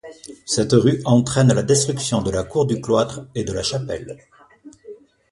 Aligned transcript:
Cette 0.47 0.71
rue 0.73 0.99
entraîne 1.05 1.53
la 1.53 1.61
destruction 1.61 2.23
de 2.23 2.31
la 2.31 2.43
cour 2.43 2.65
du 2.65 2.81
cloître 2.81 3.21
et 3.35 3.43
de 3.43 3.53
la 3.53 3.61
chapelle. 3.61 4.17